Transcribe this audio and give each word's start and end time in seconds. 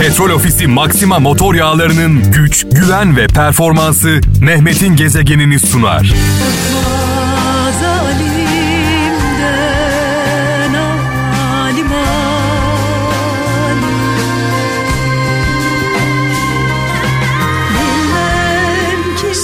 Petrol 0.00 0.30
Ofisi 0.30 0.66
Maxima 0.66 1.18
motor 1.18 1.54
yağlarının 1.54 2.32
güç, 2.32 2.66
güven 2.72 3.16
ve 3.16 3.26
performansı 3.26 4.20
Mehmet'in 4.40 4.96
gezegenini 4.96 5.60
sunar. 5.60 6.14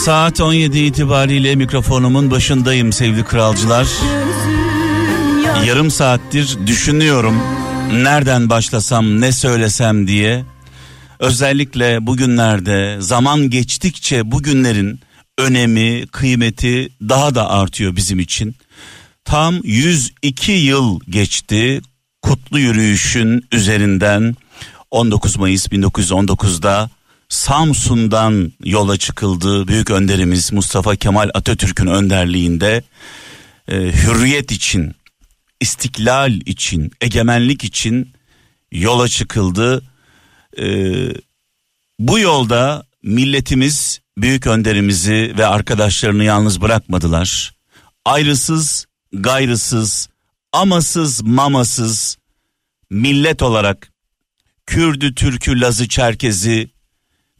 Saat 0.04 0.40
17 0.40 0.78
itibariyle 0.78 1.54
mikrofonumun 1.54 2.30
başındayım 2.30 2.92
sevgili 2.92 3.24
kralcılar. 3.24 3.86
Yarım 5.66 5.90
saattir 5.90 6.58
düşünüyorum 6.66 7.34
nereden 7.92 8.50
başlasam 8.50 9.20
ne 9.20 9.32
söylesem 9.32 10.08
diye. 10.08 10.44
Özellikle 11.18 12.06
bugünlerde 12.06 12.96
zaman 13.00 13.50
geçtikçe 13.50 14.30
bugünlerin 14.30 15.00
önemi, 15.38 16.06
kıymeti 16.06 16.88
daha 17.08 17.34
da 17.34 17.50
artıyor 17.50 17.96
bizim 17.96 18.18
için. 18.18 18.54
Tam 19.24 19.60
102 19.64 20.52
yıl 20.52 21.00
geçti 21.08 21.80
kutlu 22.22 22.58
yürüyüşün 22.58 23.44
üzerinden 23.52 24.36
19 24.90 25.36
Mayıs 25.36 25.66
1919'da 25.66 26.90
Samsun'dan 27.28 28.52
yola 28.64 28.96
çıkıldı. 28.96 29.68
Büyük 29.68 29.90
önderimiz 29.90 30.52
Mustafa 30.52 30.96
Kemal 30.96 31.30
Atatürk'ün 31.34 31.86
önderliğinde 31.86 32.82
e, 33.68 33.74
hürriyet 33.76 34.52
için, 34.52 34.94
istiklal 35.62 36.32
için, 36.32 36.92
egemenlik 37.00 37.64
için 37.64 38.12
yola 38.72 39.08
çıkıldı. 39.08 39.82
E, 40.58 40.66
bu 41.98 42.18
yolda 42.18 42.86
milletimiz 43.02 44.00
büyük 44.18 44.46
önderimizi 44.46 45.34
ve 45.38 45.46
arkadaşlarını 45.46 46.24
yalnız 46.24 46.60
bırakmadılar. 46.60 47.54
Ayrısız, 48.04 48.86
gayrısız, 49.12 50.08
amasız, 50.52 51.22
mamasız 51.22 52.18
millet 52.90 53.42
olarak 53.42 53.92
Kürdü, 54.66 55.14
Türkü, 55.14 55.60
Lazı, 55.60 55.88
Çerkezi, 55.88 56.70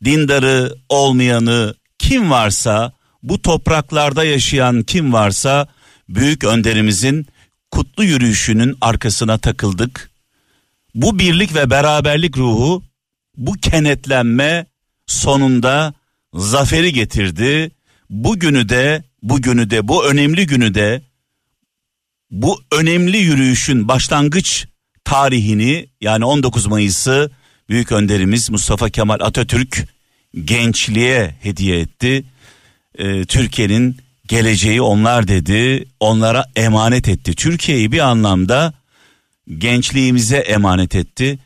dindarı, 0.05 0.75
olmayanı 0.89 1.75
kim 1.99 2.31
varsa 2.31 2.93
bu 3.23 3.43
topraklarda 3.43 4.25
yaşayan 4.25 4.83
kim 4.83 5.13
varsa 5.13 5.69
büyük 6.09 6.45
önderimizin 6.45 7.27
kutlu 7.73 8.05
yürüyüşünün 8.05 8.77
arkasına 8.81 9.39
takıldık. 9.39 10.11
Bu 10.95 11.19
birlik 11.19 11.55
ve 11.55 11.71
beraberlik 11.71 12.39
ruhu 12.39 12.83
bu 13.37 13.53
kenetlenme 13.53 14.67
sonunda 15.07 15.95
zaferi 16.35 16.93
getirdi. 16.93 17.71
Bugünü 18.11 18.69
de 18.69 19.05
bugünü 19.23 19.71
de 19.71 19.89
bu 19.89 20.07
önemli 20.07 20.47
günü 20.47 20.75
de 20.75 21.03
bu 22.31 22.63
önemli 22.73 23.17
yürüyüşün 23.17 23.89
başlangıç 23.89 24.67
tarihini 25.05 25.87
yani 26.01 26.25
19 26.25 26.67
Mayıs'ı 26.67 27.31
büyük 27.69 27.93
önderimiz 27.93 28.51
Mustafa 28.51 28.91
Kemal 28.91 29.21
Atatürk 29.21 29.89
gençliğe 30.45 31.35
hediye 31.41 31.81
etti. 31.81 32.25
Ee, 32.99 33.25
Türkiye'nin 33.25 33.97
geleceği 34.29 34.83
onlar 34.83 35.29
dedi, 35.29 35.85
onlara 36.01 36.47
emanet 36.57 37.09
etti. 37.09 37.35
Türkiye'yi 37.35 37.93
bir 37.93 37.99
anlamda 37.99 38.73
gençliğimize 39.59 40.37
emanet 40.37 40.95
etti. 40.95 41.39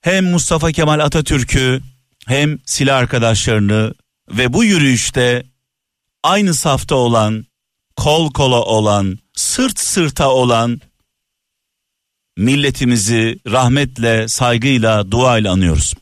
Hem 0.00 0.24
Mustafa 0.24 0.72
Kemal 0.72 0.98
Atatürk'ü 1.00 1.80
hem 2.26 2.58
silah 2.64 2.96
arkadaşlarını 2.96 3.94
ve 4.30 4.52
bu 4.52 4.64
yürüyüşte 4.64 5.46
aynı 6.22 6.54
safta 6.54 6.94
olan, 6.94 7.46
kol 7.96 8.32
kola 8.32 8.62
olan, 8.62 9.18
sırt 9.36 9.78
sırta 9.78 10.30
olan 10.30 10.80
milletimizi 12.36 13.38
rahmetle, 13.46 14.28
saygıyla, 14.28 15.10
duayla 15.10 15.52
anıyoruz. 15.52 15.94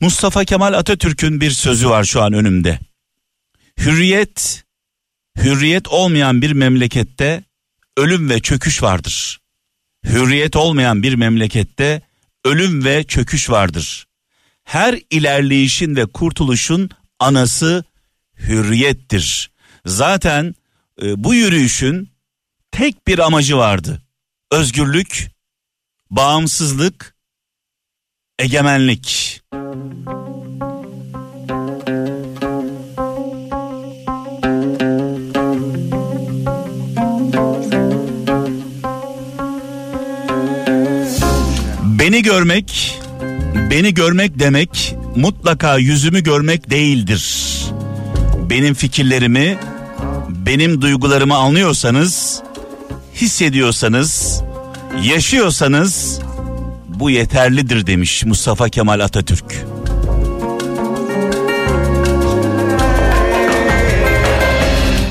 Mustafa 0.00 0.44
Kemal 0.44 0.72
Atatürk'ün 0.72 1.40
bir 1.40 1.50
sözü 1.50 1.90
var 1.90 2.04
şu 2.04 2.22
an 2.22 2.32
önümde. 2.32 2.78
Hürriyet, 3.78 4.64
hürriyet 5.42 5.88
olmayan 5.88 6.42
bir 6.42 6.52
memlekette 6.52 7.44
ölüm 7.96 8.30
ve 8.30 8.40
çöküş 8.40 8.82
vardır. 8.82 9.40
Hürriyet 10.04 10.56
olmayan 10.56 11.02
bir 11.02 11.14
memlekette 11.14 12.02
ölüm 12.44 12.84
ve 12.84 13.04
çöküş 13.04 13.50
vardır. 13.50 14.06
Her 14.64 15.00
ilerleyişin 15.10 15.96
ve 15.96 16.06
kurtuluşun 16.06 16.90
anası 17.18 17.84
hürriyettir. 18.38 19.50
Zaten 19.86 20.54
e, 21.02 21.24
bu 21.24 21.34
yürüyüşün 21.34 22.10
tek 22.70 23.06
bir 23.06 23.18
amacı 23.18 23.56
vardı. 23.56 24.02
Özgürlük, 24.52 25.30
bağımsızlık, 26.10 27.16
egemenlik. 28.38 29.40
Beni 42.00 42.22
görmek, 42.22 42.98
beni 43.70 43.94
görmek 43.94 44.38
demek 44.38 44.94
mutlaka 45.16 45.76
yüzümü 45.78 46.22
görmek 46.22 46.70
değildir. 46.70 47.46
Benim 48.50 48.74
fikirlerimi, 48.74 49.58
benim 50.28 50.82
duygularımı 50.82 51.36
anlıyorsanız, 51.36 52.42
hissediyorsanız, 53.14 54.42
yaşıyorsanız 55.02 56.20
bu 56.88 57.10
yeterlidir 57.10 57.86
demiş 57.86 58.24
Mustafa 58.24 58.68
Kemal 58.68 59.00
Atatürk. 59.00 59.66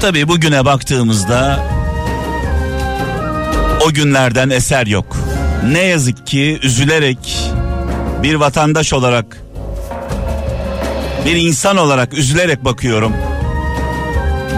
Tabii 0.02 0.28
bugüne 0.28 0.66
baktığımızda 0.66 1.68
o 3.86 3.94
günlerden 3.94 4.50
eser 4.50 4.88
yok. 4.88 5.29
Ne 5.66 5.80
yazık 5.80 6.28
ki 6.28 6.60
üzülerek 6.64 7.52
bir 8.24 8.36
vatandaş 8.36 8.94
olarak 8.94 9.44
bir 11.26 11.36
insan 11.36 11.78
olarak 11.78 12.14
üzülerek 12.14 12.66
bakıyorum. 12.66 13.14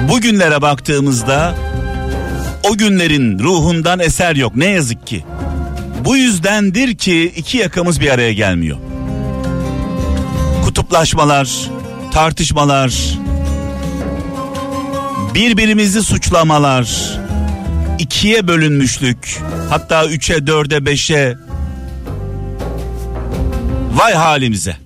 Bugünlere 0.09 0.61
baktığımızda 0.61 1.55
o 2.63 2.77
günlerin 2.77 3.39
ruhundan 3.39 3.99
eser 3.99 4.35
yok 4.35 4.55
ne 4.55 4.65
yazık 4.65 5.07
ki. 5.07 5.23
Bu 6.05 6.17
yüzdendir 6.17 6.97
ki 6.97 7.33
iki 7.35 7.57
yakamız 7.57 8.01
bir 8.01 8.09
araya 8.09 8.33
gelmiyor. 8.33 8.77
Kutuplaşmalar, 10.65 11.49
tartışmalar, 12.11 12.93
birbirimizi 15.33 16.03
suçlamalar, 16.03 17.19
ikiye 18.01 18.47
bölünmüşlük, 18.47 19.41
hatta 19.69 20.05
üçe, 20.05 20.47
dörde, 20.47 20.85
beşe. 20.85 21.37
Vay 23.93 24.13
halimize. 24.13 24.77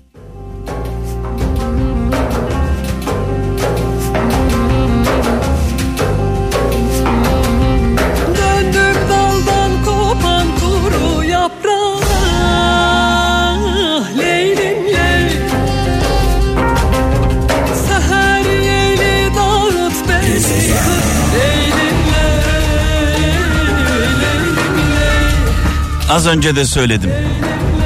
Az 26.26 26.32
önce 26.32 26.56
de 26.56 26.64
söyledim. 26.64 27.10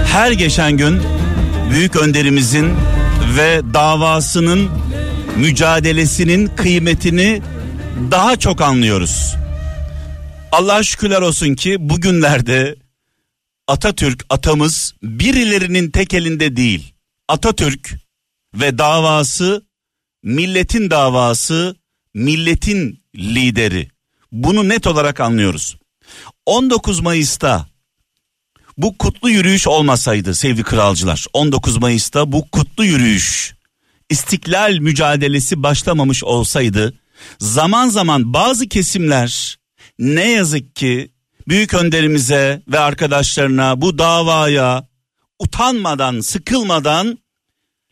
Her 0.07 0.33
geçen 0.33 0.77
gün 0.77 1.03
büyük 1.71 1.97
önderimizin 1.97 2.73
ve 3.37 3.61
davasının 3.75 4.71
mücadelesinin 5.37 6.47
kıymetini 6.47 7.43
daha 8.11 8.37
çok 8.37 8.61
anlıyoruz. 8.61 9.35
Allah'a 10.53 10.83
şükürler 10.83 11.21
olsun 11.21 11.55
ki 11.55 11.77
bugünlerde 11.81 12.77
Atatürk 13.69 14.25
atamız 14.31 14.95
birilerinin 15.03 15.91
tek 15.91 16.15
elinde 16.15 16.57
değil. 16.57 16.95
Atatürk 17.29 17.91
ve 18.55 18.79
davası 18.79 19.63
milletin 20.23 20.91
davası, 20.91 21.77
milletin 22.15 23.03
lideri. 23.17 23.89
Bunu 24.33 24.69
net 24.69 24.87
olarak 24.87 25.21
anlıyoruz. 25.21 25.77
19 26.47 27.01
Mayıs'ta 27.01 27.70
bu 28.83 28.99
kutlu 28.99 29.31
yürüyüş 29.31 29.67
olmasaydı 29.67 30.35
sevgili 30.35 30.63
kralcılar 30.63 31.27
19 31.33 31.77
Mayıs'ta 31.77 32.33
bu 32.33 32.51
kutlu 32.51 32.85
yürüyüş 32.85 33.55
istiklal 34.11 34.79
mücadelesi 34.79 35.63
başlamamış 35.63 36.25
olsaydı 36.25 36.95
zaman 37.39 37.89
zaman 37.89 38.35
bazı 38.35 38.69
kesimler 38.69 39.59
ne 39.99 40.31
yazık 40.31 40.77
ki 40.77 41.11
büyük 41.49 41.75
önderimize 41.75 42.63
ve 42.69 42.79
arkadaşlarına 42.79 43.81
bu 43.81 43.99
davaya 43.99 44.89
utanmadan, 45.39 46.21
sıkılmadan 46.21 47.19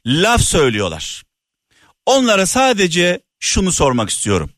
laf 0.06 0.40
söylüyorlar. 0.40 1.22
Onlara 2.06 2.46
sadece 2.46 3.20
şunu 3.40 3.72
sormak 3.72 4.10
istiyorum. 4.10 4.50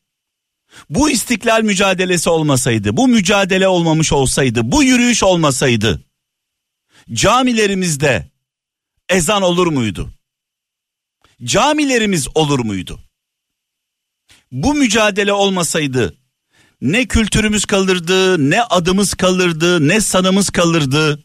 Bu 0.91 1.11
istiklal 1.11 1.63
mücadelesi 1.63 2.31
olmasaydı, 2.31 2.97
bu 2.97 3.09
mücadele 3.09 3.69
olmamış 3.69 4.13
olsaydı, 4.13 4.61
bu 4.65 4.83
yürüyüş 4.83 5.23
olmasaydı 5.23 6.01
camilerimizde 7.13 8.31
ezan 9.09 9.43
olur 9.43 9.67
muydu? 9.67 10.11
Camilerimiz 11.45 12.29
olur 12.35 12.59
muydu? 12.59 13.01
Bu 14.53 14.75
mücadele 14.75 15.33
olmasaydı 15.33 16.21
ne 16.81 17.07
kültürümüz 17.07 17.65
kalırdı, 17.65 18.51
ne 18.51 18.63
adımız 18.63 19.15
kalırdı, 19.15 19.89
ne 19.89 20.01
sanımız 20.01 20.51
kalırdı. 20.51 21.23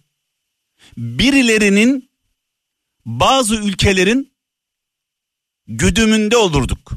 Birilerinin 0.97 2.09
bazı 3.05 3.55
ülkelerin 3.55 4.33
güdümünde 5.67 6.37
olurduk. 6.37 6.91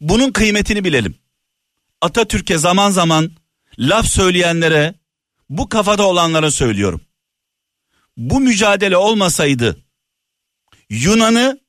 Bunun 0.00 0.32
kıymetini 0.32 0.84
bilelim. 0.84 1.14
Atatürk'e 2.00 2.58
zaman 2.58 2.90
zaman 2.90 3.30
laf 3.78 4.06
söyleyenlere, 4.06 4.94
bu 5.48 5.68
kafada 5.68 6.06
olanlara 6.06 6.50
söylüyorum. 6.50 7.00
Bu 8.16 8.40
mücadele 8.40 8.96
olmasaydı 8.96 9.84
Yunan'ı 10.90 11.60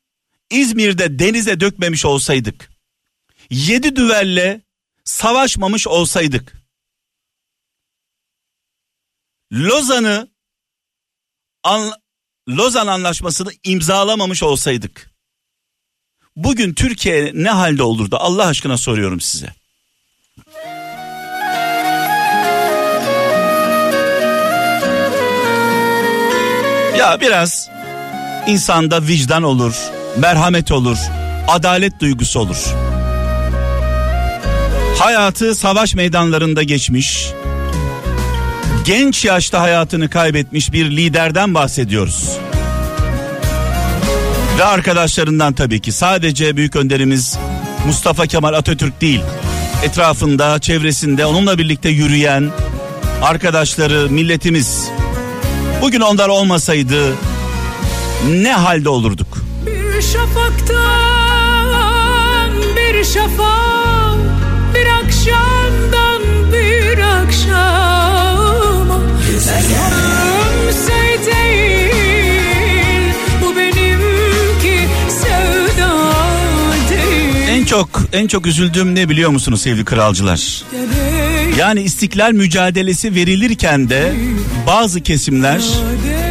İzmir'de 0.49 1.19
denize 1.19 1.59
dökmemiş 1.59 2.05
olsaydık, 2.05 2.69
yedi 3.49 3.95
düvelle 3.95 4.61
savaşmamış 5.03 5.87
olsaydık, 5.87 6.53
Lozan'ı 9.53 10.29
an, 11.63 11.91
Lozan 12.49 12.87
anlaşmasını 12.87 13.51
imzalamamış 13.63 14.43
olsaydık, 14.43 15.11
bugün 16.35 16.73
Türkiye 16.73 17.31
ne 17.33 17.49
halde 17.49 17.83
olurdu 17.83 18.15
Allah 18.19 18.47
aşkına 18.47 18.77
soruyorum 18.77 19.21
size. 19.21 19.64
Ya 26.97 27.21
biraz 27.21 27.69
insanda 28.47 29.01
vicdan 29.07 29.43
olur, 29.43 29.73
merhamet 30.17 30.71
olur, 30.71 30.97
adalet 31.47 31.99
duygusu 31.99 32.39
olur. 32.39 32.57
Hayatı 34.99 35.55
savaş 35.55 35.95
meydanlarında 35.95 36.63
geçmiş, 36.63 37.29
genç 38.85 39.25
yaşta 39.25 39.61
hayatını 39.61 40.09
kaybetmiş 40.09 40.73
bir 40.73 40.91
liderden 40.91 41.53
bahsediyoruz. 41.53 42.29
Ve 44.57 44.63
arkadaşlarından 44.63 45.53
tabii 45.53 45.81
ki 45.81 45.91
sadece 45.91 46.57
büyük 46.57 46.75
önderimiz 46.75 47.37
Mustafa 47.87 48.27
Kemal 48.27 48.53
Atatürk 48.53 49.01
değil. 49.01 49.21
Etrafında, 49.83 50.59
çevresinde 50.59 51.25
onunla 51.25 51.57
birlikte 51.57 51.89
yürüyen 51.89 52.51
arkadaşları, 53.21 54.09
milletimiz. 54.09 54.84
Bugün 55.81 56.01
onlar 56.01 56.29
olmasaydı 56.29 57.13
ne 58.29 58.53
halde 58.53 58.89
olurduk? 58.89 59.27
Bir 59.65 60.01
şafaktan 60.01 60.75
bir 62.75 63.03
şafak 63.03 64.17
Bir 64.75 64.85
akşamdan 64.87 66.21
bir 66.53 66.97
akşama 66.99 68.99
Ömse 70.65 71.19
değil 71.25 73.13
Bu 73.41 73.55
benimki 73.55 74.79
sevda 75.21 75.91
değil 76.89 77.47
En 77.49 77.65
çok 77.65 77.89
en 78.13 78.27
çok 78.27 78.47
üzüldüğüm 78.47 78.95
ne 78.95 79.09
biliyor 79.09 79.29
musunuz 79.29 79.61
sevgili 79.61 79.85
kralcılar? 79.85 80.63
Yani 81.57 81.81
istiklal 81.81 82.31
mücadelesi 82.31 83.15
verilirken 83.15 83.89
de 83.89 84.13
bazı 84.67 85.01
kesimler 85.01 85.61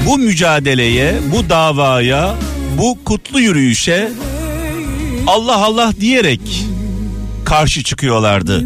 bu 0.07 0.19
mücadeleye, 0.19 1.15
bu 1.33 1.51
davaya, 1.51 2.35
bu 2.79 2.99
kutlu 3.05 3.41
yürüyüşe 3.41 4.13
Allah 5.27 5.57
Allah 5.57 5.93
diyerek 6.01 6.67
karşı 7.45 7.83
çıkıyorlardı. 7.83 8.65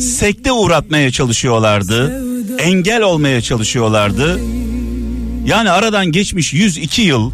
Sekte 0.00 0.52
uğratmaya 0.52 1.10
çalışıyorlardı. 1.10 2.22
Engel 2.58 3.02
olmaya 3.02 3.40
çalışıyorlardı. 3.40 4.40
Yani 5.46 5.70
aradan 5.70 6.06
geçmiş 6.06 6.54
102 6.54 7.02
yıl 7.02 7.32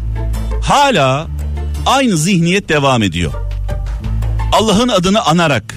hala 0.61 1.27
aynı 1.85 2.17
zihniyet 2.17 2.69
devam 2.69 3.03
ediyor. 3.03 3.33
Allah'ın 4.51 4.87
adını 4.87 5.21
anarak, 5.25 5.75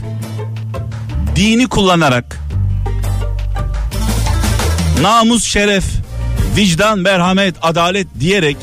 dini 1.37 1.67
kullanarak, 1.67 2.46
namus, 5.03 5.45
şeref, 5.45 5.85
vicdan, 6.57 6.99
merhamet, 6.99 7.55
adalet 7.63 8.07
diyerek 8.21 8.57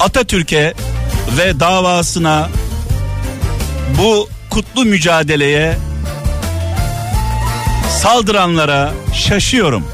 Atatürk'e 0.00 0.74
ve 1.38 1.60
davasına 1.60 2.48
bu 3.98 4.28
kutlu 4.50 4.84
mücadeleye 4.84 5.76
saldıranlara 8.02 8.92
şaşıyorum. 9.14 9.84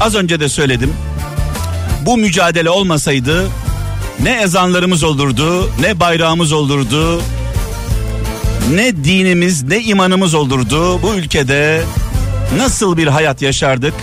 Az 0.00 0.14
önce 0.14 0.40
de 0.40 0.48
söyledim. 0.48 0.92
Bu 2.06 2.16
mücadele 2.16 2.70
olmasaydı 2.70 3.48
ne 4.22 4.30
ezanlarımız 4.30 5.02
olurdu, 5.02 5.70
ne 5.80 6.00
bayrağımız 6.00 6.52
olurdu, 6.52 7.22
ne 8.74 8.96
dinimiz, 9.04 9.62
ne 9.62 9.80
imanımız 9.80 10.34
olurdu. 10.34 11.02
Bu 11.02 11.14
ülkede 11.14 11.82
nasıl 12.58 12.96
bir 12.96 13.06
hayat 13.06 13.42
yaşardık? 13.42 13.94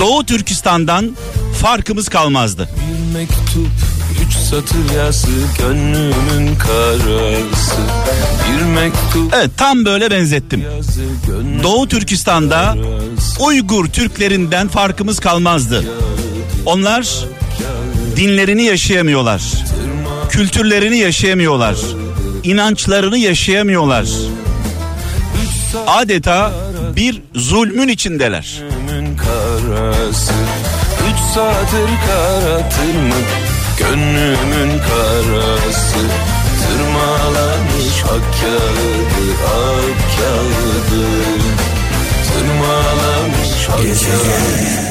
Doğu 0.00 0.26
Türkistan'dan 0.26 1.16
farkımız 1.60 2.08
kalmazdı. 2.08 2.68
Bir 3.12 3.18
mektup 3.18 3.68
üç 4.26 4.34
satır 4.34 4.94
yazı 4.96 5.28
gönlümün 5.58 6.56
karası 6.56 7.80
Bir 8.48 8.62
mektup 8.64 9.34
Evet 9.34 9.50
tam 9.56 9.84
böyle 9.84 10.10
benzettim. 10.10 10.64
yazı 10.76 11.02
Doğu 11.62 11.88
Türkistan'da 11.88 12.74
karası 12.74 13.42
Uygur 13.44 13.86
Türklerinden 13.86 14.68
farkımız 14.68 15.20
kalmazdı. 15.20 15.84
Onlar 16.66 17.08
dinlerini 18.16 18.62
yaşayamıyorlar. 18.62 19.42
Kültürlerini 20.30 20.96
yaşayamıyorlar. 20.96 21.76
inançlarını 22.44 23.18
yaşayamıyorlar. 23.18 24.06
Adeta 25.86 26.52
bir 26.96 27.22
zulmün 27.34 27.88
içindeler. 27.88 28.62
Karası 29.16 30.32
Üç 31.10 31.18
satır 31.34 31.90
karatır 32.06 32.94
mı 32.94 33.14
Gönlümün 33.78 34.78
karası 34.78 35.98
Tırmalamış 36.62 38.02
ak 38.04 38.40
kağıdı 38.40 39.26
Ak 39.46 39.98
kağıdı 40.16 41.06
Tırmalamış 42.28 43.68
ak 43.68 43.78
kağıdı 43.78 44.82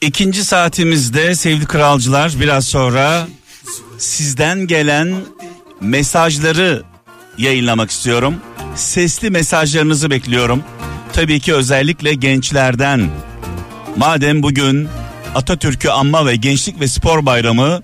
İkinci 0.00 0.44
saatimizde 0.44 1.34
sevgili 1.34 1.66
kralcılar 1.66 2.32
biraz 2.40 2.66
sonra 2.66 3.26
sizden 3.98 4.66
gelen 4.66 5.14
mesajları 5.80 6.82
yayınlamak 7.38 7.90
istiyorum. 7.90 8.34
Sesli 8.76 9.30
mesajlarınızı 9.30 10.10
bekliyorum. 10.10 10.62
Tabii 11.12 11.40
ki 11.40 11.54
özellikle 11.54 12.14
gençlerden. 12.14 13.10
Madem 13.96 14.42
bugün 14.42 14.88
Atatürk'ü 15.34 15.88
anma 15.88 16.26
ve 16.26 16.36
Gençlik 16.36 16.80
ve 16.80 16.88
Spor 16.88 17.26
Bayramı 17.26 17.82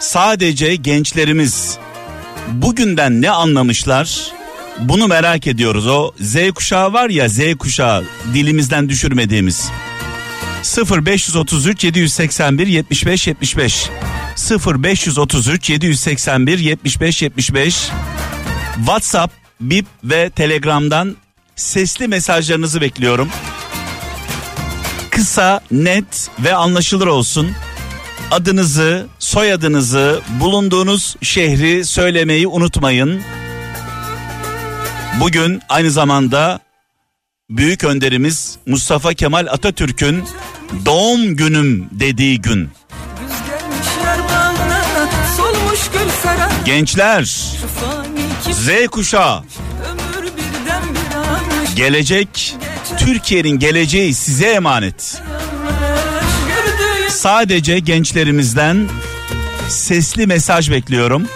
sadece 0.00 0.76
gençlerimiz 0.76 1.78
bugünden 2.48 3.22
ne 3.22 3.30
anlamışlar? 3.30 4.32
Bunu 4.78 5.08
merak 5.08 5.46
ediyoruz. 5.46 5.86
O 5.86 6.12
Z 6.20 6.36
kuşağı 6.54 6.92
var 6.92 7.10
ya 7.10 7.28
Z 7.28 7.40
kuşağı 7.58 8.04
dilimizden 8.34 8.88
düşürmediğimiz. 8.88 9.70
0533 11.06 11.84
781 11.84 12.66
75 12.66 13.26
75 13.26 13.90
0533 14.66 15.70
781 15.70 16.58
75 16.58 17.22
75 17.22 17.90
WhatsApp, 18.76 19.43
Bip 19.60 19.86
ve 20.04 20.30
Telegram'dan 20.30 21.16
sesli 21.56 22.08
mesajlarınızı 22.08 22.80
bekliyorum. 22.80 23.28
Kısa, 25.10 25.60
net 25.70 26.30
ve 26.38 26.54
anlaşılır 26.54 27.06
olsun. 27.06 27.52
Adınızı, 28.30 29.06
soyadınızı, 29.18 30.20
bulunduğunuz 30.40 31.16
şehri 31.22 31.84
söylemeyi 31.84 32.46
unutmayın. 32.46 33.22
Bugün 35.20 35.60
aynı 35.68 35.90
zamanda 35.90 36.60
büyük 37.50 37.84
önderimiz 37.84 38.58
Mustafa 38.66 39.14
Kemal 39.14 39.46
Atatürk'ün 39.46 40.24
doğum 40.86 41.36
günüm 41.36 41.88
dediği 41.92 42.40
gün. 42.40 42.70
Gençler, 46.64 47.54
Z 48.54 48.86
kuşağı, 48.90 49.42
gelecek, 51.76 52.56
Türkiye'nin 52.98 53.58
geleceği 53.58 54.14
size 54.14 54.46
emanet. 54.46 55.22
Sadece 57.08 57.78
gençlerimizden 57.78 58.88
sesli 59.68 60.26
mesaj 60.26 60.70
bekliyorum. 60.70 61.28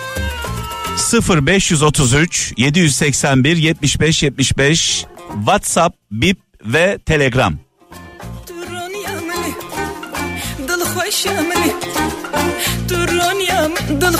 0533 1.46 2.52
781 2.56 3.56
75 3.56 4.22
75 4.22 5.06
WhatsApp, 5.44 5.96
Bip 6.10 6.38
ve 6.64 6.98
Telegram. 7.06 7.58
ضد 13.98 14.14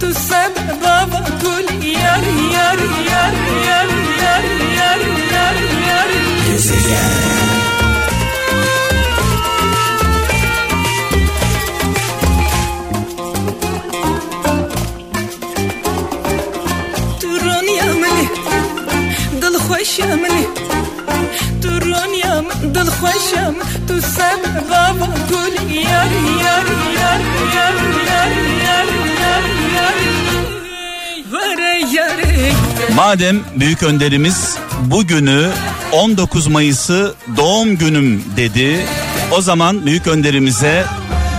تو 0.00 0.10
تصدق 0.10 0.74
بابا 0.82 1.20
تقول 1.20 1.84
يار 1.84 2.24
يار 2.52 2.78
يار 3.08 3.34
يار 3.66 3.88
يار 4.78 5.00
يار 5.28 5.58
يار 5.86 6.10
يار 6.86 7.14
ترون 17.20 17.68
يا 17.78 17.92
ملي 17.92 18.28
ضد 19.34 19.44
الخشم 19.44 20.24
يا 22.14 22.44
ضد 22.64 22.76
تو 23.88 23.98
تصدق 23.98 24.68
بابا 24.70 25.06
تقول 25.28 25.72
يار 25.72 26.12
يار 26.44 26.66
يار 26.96 27.20
يار 27.54 27.76
يار 28.08 28.53
Madem 32.94 33.40
büyük 33.56 33.82
önderimiz 33.82 34.56
bugünü 34.80 35.50
19 35.92 36.46
Mayıs'ı 36.46 37.14
doğum 37.36 37.78
günüm 37.78 38.24
dedi. 38.36 38.86
O 39.30 39.40
zaman 39.40 39.86
büyük 39.86 40.06
önderimize 40.06 40.84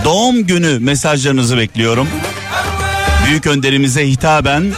doğum 0.04 0.46
günü 0.46 0.78
mesajlarınızı 0.78 1.58
bekliyorum. 1.58 2.08
Büyük 3.26 3.46
önderimize 3.46 4.08
hitaben 4.08 4.72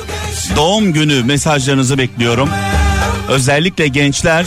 doğum 0.57 0.93
günü 0.93 1.23
mesajlarınızı 1.25 1.99
bekliyorum. 1.99 2.51
Özellikle 3.29 3.89
gençler 3.89 4.47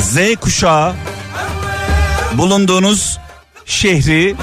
Z 0.00 0.16
kuşağı 0.40 0.92
bulunduğunuz 2.32 3.18
şehri 3.66 4.34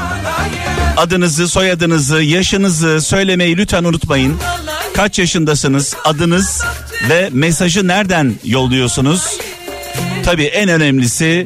adınızı, 0.98 1.48
soyadınızı, 1.48 2.22
yaşınızı 2.22 3.02
söylemeyi 3.02 3.58
lütfen 3.58 3.84
unutmayın. 3.84 4.38
Kaç 4.98 5.20
yaşındasınız, 5.20 5.96
adınız 6.06 6.64
ve 7.10 7.30
mesajı 7.32 7.88
nereden 7.88 8.34
yolluyorsunuz? 8.44 9.38
Tabii 10.26 10.44
en 10.44 10.70
önemlisi 10.70 11.46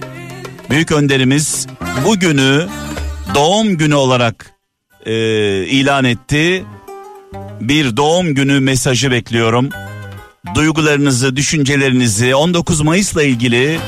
büyük 0.70 0.92
önderimiz 0.92 1.68
bugünü 2.06 2.68
doğum 3.36 3.78
günü 3.78 3.96
olarak 3.96 4.52
e, 5.06 5.14
ilan 5.66 6.06
etti. 6.06 6.66
Bir 7.62 7.98
doğum 7.98 8.36
günü 8.36 8.60
mesajı 8.60 9.12
bekliyorum. 9.12 9.70
Duygularınızı, 10.56 11.36
düşüncelerinizi 11.36 12.36
19 12.36 12.82
Mayıs'la 12.82 13.24
ilgili 13.24 13.80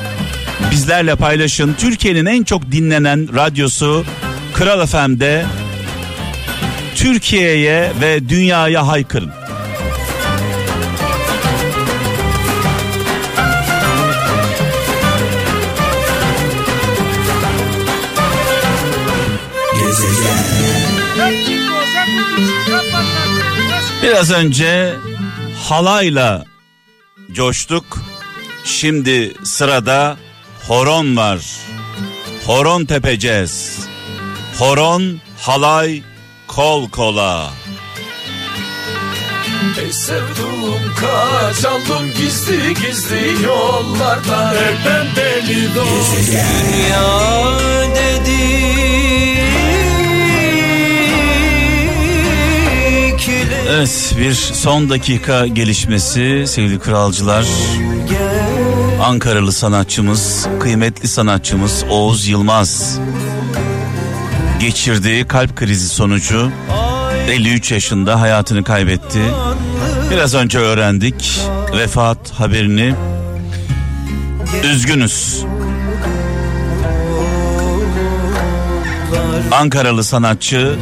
bizlerle 0.72 1.16
paylaşın. 1.16 1.76
Türkiye'nin 1.78 2.26
en 2.26 2.44
çok 2.44 2.72
dinlenen 2.72 3.36
radyosu 3.36 4.06
Kral 4.54 4.86
FM'de 4.86 5.46
Türkiye'ye 6.96 7.92
ve 8.02 8.30
dünyaya 8.30 8.88
haykırın. 8.88 9.43
Biraz 24.04 24.32
önce 24.32 24.96
halayla 25.68 26.46
coştuk. 27.32 27.86
Şimdi 28.66 29.34
sırada 29.44 30.18
horon 30.68 31.18
var. 31.18 31.40
Horon 32.46 32.86
tepeceğiz. 32.86 33.80
Horon, 34.60 35.20
halay, 35.42 36.02
kol 36.48 36.90
kola. 36.90 37.54
Ey 39.82 39.94
sevduğum 39.94 40.94
kaçalım 40.96 42.12
gizli 42.18 42.74
gizli 42.74 43.44
yollarda 43.44 44.54
Evden 44.54 45.08
deli 45.16 45.76
dost 45.76 46.34
Evet 53.70 54.16
bir 54.20 54.34
son 54.34 54.90
dakika 54.90 55.48
gelişmesi 55.48 56.44
sevgili 56.48 56.80
kralcılar. 56.80 57.46
Ankaralı 59.04 59.52
sanatçımız, 59.52 60.48
kıymetli 60.60 61.08
sanatçımız 61.08 61.86
Oğuz 61.90 62.28
Yılmaz 62.28 63.00
geçirdiği 64.60 65.28
kalp 65.28 65.56
krizi 65.56 65.90
sonucu 65.90 66.52
53 67.30 67.72
yaşında 67.72 68.22
hayatını 68.22 68.64
kaybetti. 68.64 69.20
Biraz 70.12 70.36
önce 70.36 70.60
öğrendik 70.60 71.40
vefat 71.78 72.32
haberini. 72.32 72.96
Üzgünüz. 74.64 75.46
Ankaralı 79.52 80.04
sanatçı 80.04 80.76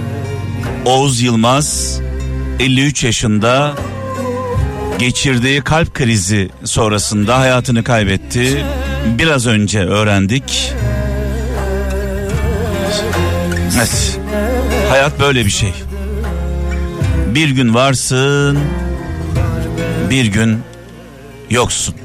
Oğuz 0.86 1.22
Yılmaz 1.22 2.00
53 2.62 3.04
yaşında 3.04 3.74
geçirdiği 5.00 5.62
kalp 5.62 5.94
krizi 5.94 6.50
sonrasında 6.64 7.40
hayatını 7.40 7.84
kaybetti. 7.84 8.66
Biraz 9.18 9.48
önce 9.48 9.80
öğrendik. 9.80 10.74
Evet. 13.78 14.20
Hayat 14.90 15.20
böyle 15.20 15.46
bir 15.46 15.52
şey. 15.52 15.74
Bir 17.36 17.50
gün 17.50 17.74
varsın, 17.74 18.60
bir 20.10 20.26
gün 20.26 20.60
yoksun. 21.50 21.96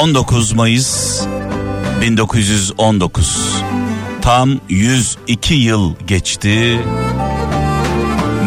...19 0.00 0.54
Mayıs 0.54 1.20
1919... 2.00 3.62
...tam 4.22 4.60
102 4.68 5.54
yıl 5.54 5.94
geçti... 6.06 6.80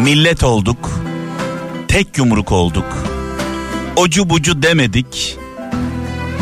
...millet 0.04 0.44
olduk... 0.44 0.90
...tek 1.88 2.18
yumruk 2.18 2.52
olduk... 2.52 2.84
...ocu 3.96 4.30
bucu 4.30 4.62
demedik... 4.62 5.38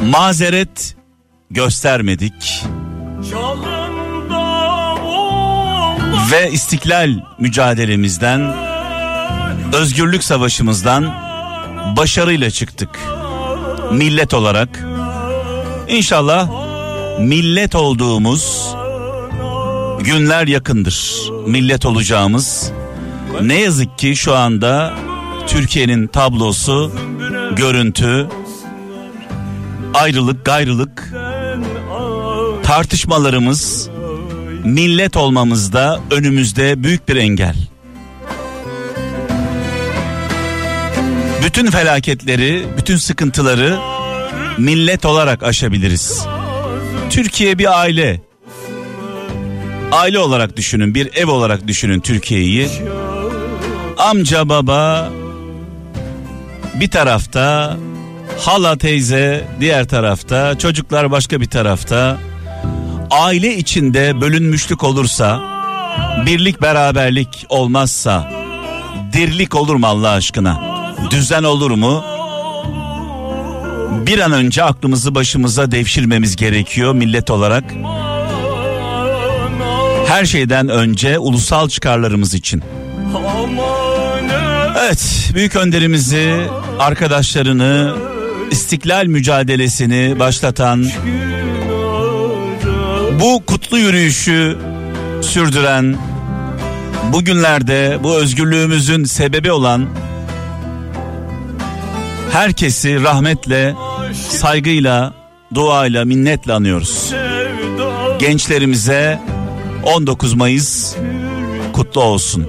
...mazeret 0.04 0.97
göstermedik... 1.50 2.64
...ve 6.33 6.50
istiklal 6.50 7.11
mücadelemizden... 7.38 8.54
...özgürlük 9.73 10.25
savaşımızdan... 10.25 11.14
...başarıyla 11.97 12.50
çıktık... 12.50 12.90
...millet 13.90 14.35
olarak... 14.35 14.91
İnşallah 15.92 16.49
millet 17.18 17.75
olduğumuz 17.75 18.75
günler 20.00 20.46
yakındır. 20.46 21.30
Millet 21.46 21.87
olacağımız. 21.87 22.72
Ne 23.40 23.61
yazık 23.61 23.99
ki 23.99 24.16
şu 24.16 24.34
anda 24.34 24.94
Türkiye'nin 25.46 26.06
tablosu, 26.06 26.92
görüntü, 27.56 28.28
ayrılık, 29.94 30.44
gayrılık, 30.44 31.12
tartışmalarımız 32.62 33.88
millet 34.64 35.16
olmamızda 35.16 36.00
önümüzde 36.11 36.82
büyük 36.82 37.08
bir 37.08 37.16
engel. 37.16 37.56
bütün 41.52 41.70
felaketleri, 41.70 42.64
bütün 42.78 42.96
sıkıntıları 42.96 43.78
millet 44.59 45.04
olarak 45.04 45.42
aşabiliriz. 45.42 46.26
Türkiye 47.11 47.59
bir 47.59 47.80
aile. 47.80 48.21
Aile 49.92 50.18
olarak 50.18 50.56
düşünün, 50.56 50.94
bir 50.94 51.14
ev 51.14 51.30
olarak 51.30 51.66
düşünün 51.66 52.00
Türkiye'yi. 52.00 52.68
Amca 53.99 54.49
baba 54.49 55.11
bir 56.75 56.90
tarafta, 56.90 57.76
hala 58.38 58.78
teyze 58.78 59.49
diğer 59.61 59.88
tarafta, 59.88 60.59
çocuklar 60.59 61.11
başka 61.11 61.40
bir 61.40 61.50
tarafta. 61.50 62.18
Aile 63.11 63.56
içinde 63.56 64.21
bölünmüşlük 64.21 64.85
olursa, 64.85 65.40
birlik 66.26 66.62
beraberlik 66.62 67.47
olmazsa, 67.49 68.32
dirlik 69.12 69.54
olur 69.54 69.75
mu 69.75 69.87
Allah 69.87 70.11
aşkına? 70.11 70.61
Düzen 71.11 71.42
olur 71.42 71.71
mu? 71.71 72.04
Bir 74.06 74.18
an 74.18 74.32
önce 74.32 74.64
aklımızı 74.64 75.14
başımıza 75.14 75.70
devşirmemiz 75.70 76.37
gerekiyor 76.37 76.94
millet 76.94 77.30
olarak. 77.30 77.64
Her 80.06 80.25
şeyden 80.25 80.68
önce 80.68 81.18
ulusal 81.18 81.68
çıkarlarımız 81.68 82.34
için. 82.34 82.62
Evet, 84.80 85.30
büyük 85.34 85.56
önderimizi, 85.56 86.37
arkadaşlarını, 86.78 87.96
istiklal 88.50 89.06
mücadelesini 89.06 90.18
başlatan, 90.18 90.87
bu 93.20 93.42
kutlu 93.46 93.78
yürüyüşü 93.78 94.58
sürdüren, 95.22 95.96
bugünlerde 97.12 97.99
bu 98.02 98.16
özgürlüğümüzün 98.16 99.04
sebebi 99.04 99.52
olan 99.52 99.88
herkesi 102.33 103.03
rahmetle, 103.03 103.75
saygıyla, 104.29 105.15
duayla, 105.55 106.05
minnetle 106.05 106.53
anıyoruz. 106.53 107.12
Gençlerimize 108.19 109.21
19 109.83 110.35
Mayıs 110.35 110.95
kutlu 111.73 112.03
olsun. 112.03 112.49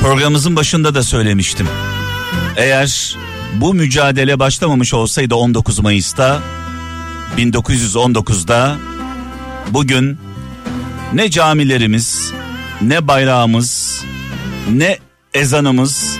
Programımızın 0.00 0.56
başında 0.56 0.94
da 0.94 1.02
söylemiştim. 1.02 1.68
Eğer 2.56 3.16
bu 3.54 3.74
mücadele 3.74 4.38
başlamamış 4.38 4.94
olsaydı 4.94 5.34
19 5.34 5.78
Mayıs'ta 5.78 6.42
1919'da 7.36 8.76
bugün 9.70 10.18
ne 11.12 11.30
camilerimiz, 11.30 12.32
ne 12.82 13.08
bayrağımız, 13.08 14.02
ne 14.70 14.98
ezanımız, 15.34 16.16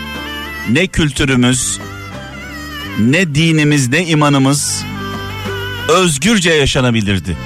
ne 0.69 0.87
kültürümüz, 0.87 1.79
ne 2.99 3.35
dinimiz, 3.35 3.87
ne 3.87 4.05
imanımız 4.07 4.83
özgürce 5.89 6.51
yaşanabilirdi. 6.51 7.37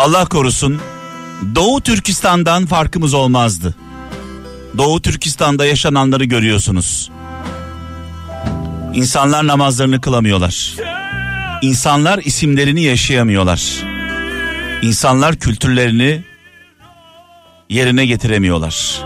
Allah 0.00 0.24
korusun 0.24 0.80
Doğu 1.54 1.80
Türkistan'dan 1.80 2.66
farkımız 2.66 3.14
olmazdı. 3.14 3.74
Doğu 4.78 5.02
Türkistan'da 5.02 5.66
yaşananları 5.66 6.24
görüyorsunuz. 6.24 7.10
İnsanlar 8.96 9.46
namazlarını 9.46 10.00
kılamıyorlar. 10.00 10.74
İnsanlar 11.62 12.18
isimlerini 12.18 12.82
yaşayamıyorlar. 12.82 13.62
İnsanlar 14.82 15.36
kültürlerini 15.36 16.22
yerine 17.68 18.06
getiremiyorlar. 18.06 19.02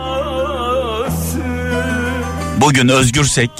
Bugün 2.60 2.88
özgürsek 2.88 3.50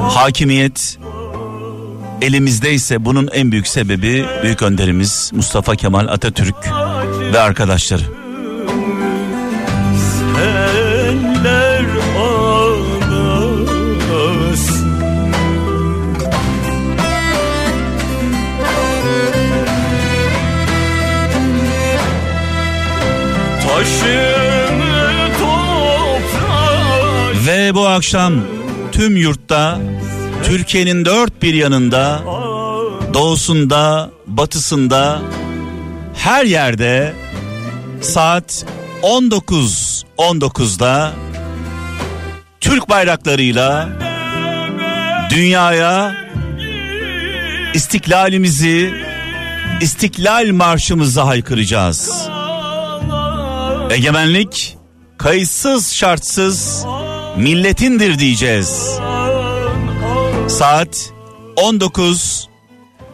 hakimiyet 0.00 0.98
elimizdeyse 2.22 3.04
bunun 3.04 3.28
en 3.32 3.52
büyük 3.52 3.68
sebebi 3.68 4.26
büyük 4.42 4.62
önderimiz 4.62 5.30
Mustafa 5.34 5.76
Kemal 5.76 6.08
Atatürk 6.08 6.56
ve 7.32 7.40
arkadaşları. 7.40 8.21
Bu 27.74 27.86
akşam 27.86 28.34
tüm 28.92 29.16
yurtta 29.16 29.78
Türkiye'nin 30.44 31.04
dört 31.04 31.42
bir 31.42 31.54
yanında 31.54 32.22
doğusunda, 33.14 34.10
batısında 34.26 35.22
her 36.14 36.44
yerde 36.44 37.14
saat 38.00 38.66
19 39.02 40.04
19'da 40.18 41.12
Türk 42.60 42.90
bayraklarıyla 42.90 43.88
dünyaya 45.30 46.16
istiklalimizi, 47.74 48.94
istiklal 49.80 50.50
marşımızı 50.50 51.20
haykıracağız. 51.20 52.28
Egemenlik 53.90 54.76
kayıtsız 55.18 55.94
şartsız 55.94 56.86
milletindir 57.36 58.18
diyeceğiz. 58.18 58.98
Saat 60.48 61.12
19 61.56 62.48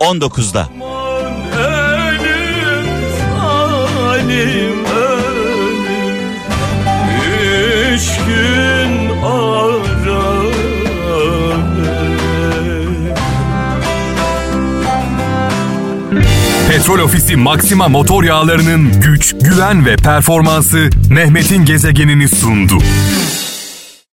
19'da. 0.01 0.69
ölüm 1.59 2.87
zalim 3.37 4.85
ölüm 4.85 5.59
Üç 7.95 8.09
gün 8.27 9.23
ara 9.23 10.39
Petrol 16.69 16.99
Ofisi 16.99 17.37
Maxima 17.37 17.89
motor 17.89 18.25
yağlarının 18.25 19.01
güç, 19.01 19.35
güven 19.41 19.87
ve 19.87 19.97
performansı 19.97 20.91
Mehmet'in 21.11 21.65
gezegenini 21.65 22.29
sundu. 22.29 22.79